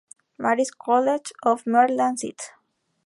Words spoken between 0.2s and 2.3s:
Mary's College of Maryland,